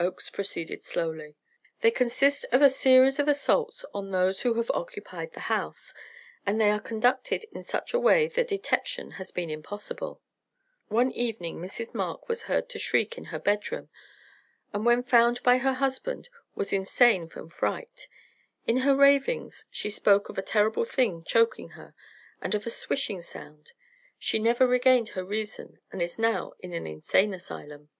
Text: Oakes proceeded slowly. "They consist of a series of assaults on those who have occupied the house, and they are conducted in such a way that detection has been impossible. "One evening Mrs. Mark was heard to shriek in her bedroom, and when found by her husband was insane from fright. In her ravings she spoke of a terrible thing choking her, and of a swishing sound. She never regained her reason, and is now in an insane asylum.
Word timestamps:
Oakes 0.00 0.30
proceeded 0.30 0.82
slowly. 0.82 1.36
"They 1.80 1.92
consist 1.92 2.44
of 2.50 2.60
a 2.60 2.68
series 2.68 3.20
of 3.20 3.28
assaults 3.28 3.84
on 3.94 4.10
those 4.10 4.42
who 4.42 4.54
have 4.54 4.68
occupied 4.72 5.32
the 5.32 5.38
house, 5.46 5.94
and 6.44 6.60
they 6.60 6.72
are 6.72 6.80
conducted 6.80 7.44
in 7.52 7.62
such 7.62 7.94
a 7.94 8.00
way 8.00 8.26
that 8.26 8.48
detection 8.48 9.12
has 9.12 9.30
been 9.30 9.48
impossible. 9.48 10.20
"One 10.88 11.12
evening 11.12 11.58
Mrs. 11.58 11.94
Mark 11.94 12.28
was 12.28 12.42
heard 12.50 12.68
to 12.70 12.80
shriek 12.80 13.16
in 13.16 13.26
her 13.26 13.38
bedroom, 13.38 13.90
and 14.72 14.84
when 14.84 15.04
found 15.04 15.40
by 15.44 15.58
her 15.58 15.74
husband 15.74 16.30
was 16.56 16.72
insane 16.72 17.28
from 17.28 17.48
fright. 17.48 18.08
In 18.66 18.78
her 18.78 18.96
ravings 18.96 19.66
she 19.70 19.88
spoke 19.88 20.28
of 20.28 20.36
a 20.36 20.42
terrible 20.42 20.84
thing 20.84 21.22
choking 21.22 21.68
her, 21.78 21.94
and 22.42 22.56
of 22.56 22.66
a 22.66 22.70
swishing 22.70 23.22
sound. 23.22 23.70
She 24.18 24.40
never 24.40 24.66
regained 24.66 25.10
her 25.10 25.22
reason, 25.24 25.78
and 25.92 26.02
is 26.02 26.18
now 26.18 26.54
in 26.58 26.72
an 26.72 26.88
insane 26.88 27.32
asylum. 27.32 27.90